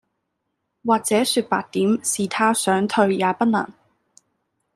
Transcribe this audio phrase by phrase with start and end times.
[0.83, 3.71] 或者說白點是他想退也不能